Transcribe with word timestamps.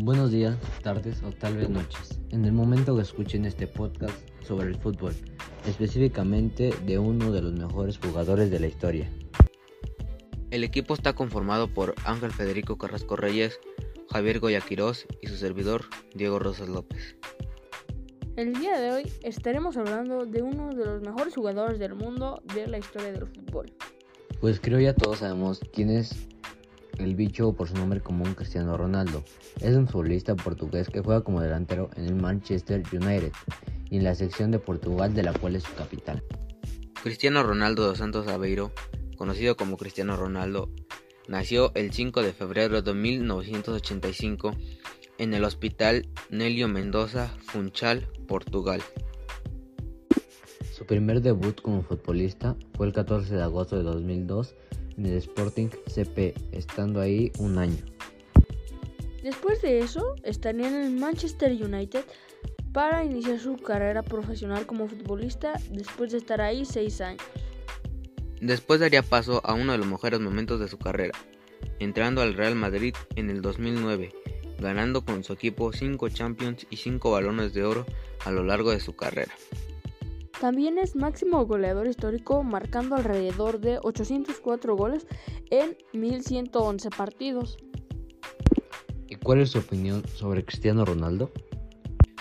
Buenos 0.00 0.30
días, 0.30 0.56
tardes 0.80 1.24
o 1.24 1.32
tal 1.32 1.56
vez 1.56 1.68
noches. 1.68 2.20
En 2.30 2.44
el 2.44 2.52
momento 2.52 2.94
que 2.94 3.02
escuchen 3.02 3.44
este 3.44 3.66
podcast 3.66 4.16
sobre 4.46 4.68
el 4.68 4.76
fútbol, 4.76 5.12
específicamente 5.66 6.72
de 6.86 7.00
uno 7.00 7.32
de 7.32 7.42
los 7.42 7.52
mejores 7.52 7.98
jugadores 7.98 8.48
de 8.52 8.60
la 8.60 8.68
historia. 8.68 9.10
El 10.52 10.62
equipo 10.62 10.94
está 10.94 11.14
conformado 11.14 11.66
por 11.66 11.96
Ángel 12.04 12.30
Federico 12.30 12.78
Carrasco 12.78 13.16
Reyes, 13.16 13.58
Javier 14.08 14.38
Goya 14.38 14.60
Quirós 14.60 15.04
y 15.20 15.26
su 15.26 15.36
servidor 15.36 15.86
Diego 16.14 16.38
Rosas 16.38 16.68
López. 16.68 17.16
El 18.36 18.54
día 18.54 18.78
de 18.78 18.92
hoy 18.92 19.12
estaremos 19.24 19.76
hablando 19.76 20.26
de 20.26 20.42
uno 20.42 20.68
de 20.68 20.86
los 20.86 21.02
mejores 21.02 21.34
jugadores 21.34 21.80
del 21.80 21.96
mundo 21.96 22.40
de 22.54 22.68
la 22.68 22.78
historia 22.78 23.10
del 23.10 23.26
fútbol. 23.26 23.66
Pues 24.40 24.60
creo 24.60 24.78
ya 24.78 24.94
todos 24.94 25.18
sabemos 25.18 25.60
quién 25.72 25.90
es 25.90 26.28
el 26.98 27.14
bicho 27.14 27.52
por 27.52 27.68
su 27.68 27.74
nombre 27.74 28.00
común 28.00 28.34
Cristiano 28.34 28.76
Ronaldo. 28.76 29.24
Es 29.60 29.74
un 29.74 29.88
futbolista 29.88 30.34
portugués 30.36 30.88
que 30.88 31.00
juega 31.00 31.22
como 31.22 31.40
delantero 31.40 31.90
en 31.96 32.04
el 32.04 32.14
Manchester 32.14 32.82
United 32.92 33.32
y 33.90 33.96
en 33.96 34.04
la 34.04 34.14
sección 34.14 34.50
de 34.50 34.58
Portugal 34.58 35.14
de 35.14 35.22
la 35.22 35.32
cual 35.32 35.56
es 35.56 35.62
su 35.62 35.74
capital. 35.74 36.22
Cristiano 37.02 37.42
Ronaldo 37.42 37.86
dos 37.86 37.98
Santos 37.98 38.26
Aveiro, 38.26 38.72
conocido 39.16 39.56
como 39.56 39.76
Cristiano 39.76 40.16
Ronaldo, 40.16 40.70
nació 41.28 41.72
el 41.74 41.92
5 41.92 42.22
de 42.22 42.32
febrero 42.32 42.82
de 42.82 42.94
1985 42.94 44.56
en 45.18 45.34
el 45.34 45.44
Hospital 45.44 46.08
Nelio 46.30 46.68
Mendoza, 46.68 47.28
Funchal, 47.46 48.08
Portugal. 48.26 48.82
Su 50.78 50.86
primer 50.86 51.20
debut 51.20 51.60
como 51.60 51.82
futbolista 51.82 52.54
fue 52.76 52.86
el 52.86 52.92
14 52.92 53.34
de 53.34 53.42
agosto 53.42 53.76
de 53.76 53.82
2002 53.82 54.54
en 54.96 55.06
el 55.06 55.16
Sporting 55.16 55.70
CP, 55.88 56.34
estando 56.52 57.00
ahí 57.00 57.32
un 57.40 57.58
año. 57.58 57.82
Después 59.24 59.60
de 59.60 59.80
eso, 59.80 60.14
estaría 60.22 60.68
en 60.68 60.76
el 60.76 60.92
Manchester 60.92 61.50
United 61.50 62.04
para 62.72 63.04
iniciar 63.04 63.40
su 63.40 63.56
carrera 63.56 64.04
profesional 64.04 64.66
como 64.66 64.86
futbolista 64.86 65.54
después 65.72 66.12
de 66.12 66.18
estar 66.18 66.40
ahí 66.40 66.64
seis 66.64 67.00
años. 67.00 67.24
Después 68.40 68.78
daría 68.78 69.02
paso 69.02 69.40
a 69.44 69.54
uno 69.54 69.72
de 69.72 69.78
los 69.78 69.86
mejores 69.88 70.20
momentos 70.20 70.60
de 70.60 70.68
su 70.68 70.78
carrera, 70.78 71.18
entrando 71.80 72.22
al 72.22 72.34
Real 72.34 72.54
Madrid 72.54 72.94
en 73.16 73.30
el 73.30 73.42
2009, 73.42 74.12
ganando 74.60 75.04
con 75.04 75.24
su 75.24 75.32
equipo 75.32 75.72
5 75.72 76.08
Champions 76.10 76.68
y 76.70 76.76
5 76.76 77.10
balones 77.10 77.52
de 77.52 77.64
oro 77.64 77.84
a 78.24 78.30
lo 78.30 78.44
largo 78.44 78.70
de 78.70 78.78
su 78.78 78.94
carrera. 78.94 79.34
También 80.40 80.78
es 80.78 80.94
máximo 80.94 81.44
goleador 81.46 81.88
histórico, 81.88 82.44
marcando 82.44 82.94
alrededor 82.94 83.58
de 83.60 83.80
804 83.82 84.76
goles 84.76 85.06
en 85.50 85.76
1111 85.92 86.90
partidos. 86.90 87.56
¿Y 89.08 89.16
cuál 89.16 89.40
es 89.40 89.50
su 89.50 89.58
opinión 89.58 90.06
sobre 90.14 90.44
Cristiano 90.44 90.84
Ronaldo? 90.84 91.32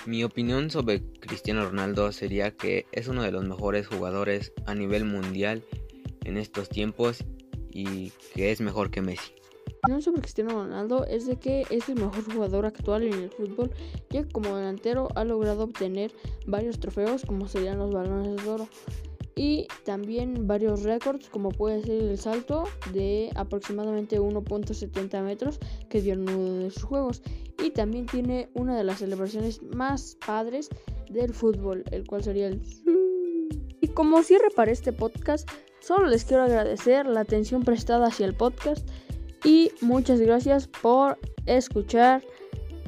Mi 0.08 0.24
opinión 0.24 0.72
sobre 0.72 1.04
Cristiano 1.20 1.66
Ronaldo 1.70 2.12
sería 2.12 2.52
que 2.52 2.88
es 2.92 3.08
uno 3.08 3.22
de 3.22 3.32
los 3.32 3.48
mejores 3.48 3.86
jugadores 3.86 4.52
a 4.66 4.74
nivel 4.74 5.06
mundial 5.06 5.64
en 6.24 6.38
estos 6.38 6.70
tiempos 6.70 7.24
y 7.70 8.12
que 8.34 8.52
es 8.52 8.62
mejor 8.62 8.90
que 8.90 9.02
Messi. 9.02 9.37
Mi 9.78 9.94
opinión 9.94 10.02
sobre 10.02 10.22
Cristiano 10.22 10.52
Ronaldo 10.52 11.06
es 11.06 11.28
de 11.28 11.38
que 11.38 11.64
es 11.70 11.88
el 11.88 11.96
mejor 11.96 12.24
jugador 12.34 12.66
actual 12.66 13.04
en 13.04 13.14
el 13.14 13.30
fútbol, 13.30 13.72
ya 14.10 14.24
que 14.24 14.30
como 14.30 14.56
delantero 14.56 15.10
ha 15.16 15.24
logrado 15.24 15.66
obtener 15.66 16.12
varios 16.48 16.80
trofeos 16.80 17.24
como 17.26 17.48
serían 17.48 17.78
los 17.78 17.94
balones 17.94 18.44
de 18.44 18.50
oro 18.50 18.68
y 19.38 19.68
también 19.86 20.48
varios 20.48 20.82
récords 20.82 21.30
como 21.30 21.50
puede 21.50 21.84
ser 21.84 22.02
el 22.04 22.18
salto 22.18 22.64
de 22.92 23.30
aproximadamente 23.36 24.20
1.70 24.20 25.22
metros 25.22 25.60
que 25.90 26.02
dio 26.02 26.14
en 26.14 26.28
uno 26.28 26.64
de 26.64 26.72
sus 26.72 26.84
juegos. 26.84 27.22
Y 27.64 27.70
también 27.70 28.08
tiene 28.08 28.50
una 28.56 28.76
de 28.76 28.84
las 28.84 28.98
celebraciones 28.98 29.62
más 29.62 30.18
padres 30.26 30.70
del 31.10 31.36
fútbol, 31.36 31.84
el 31.92 32.08
cual 32.08 32.24
sería 32.24 32.48
el... 32.48 32.62
Y 33.80 33.90
como 33.90 34.24
cierre 34.24 34.50
para 34.56 34.72
este 34.72 34.92
podcast, 34.92 35.48
solo 35.82 36.08
les 36.08 36.26
quiero 36.26 36.44
agradecer 36.44 37.06
la 37.06 37.20
atención 37.20 37.64
prestada 37.64 38.08
hacia 38.08 38.26
el 38.26 38.34
podcast 38.34 38.90
y 39.44 39.72
muchas 39.82 40.20
gracias 40.20 40.68
por 40.68 41.18
escuchar 41.46 42.24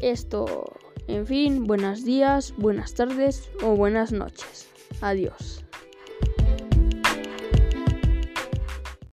esto. 0.02 0.74
En 1.08 1.26
fin, 1.26 1.66
buenos 1.66 2.06
días, 2.06 2.54
buenas 2.58 2.94
tardes 2.94 3.50
o 3.64 3.76
buenas 3.76 4.12
noches. 4.12 4.68
Adiós. 5.02 5.59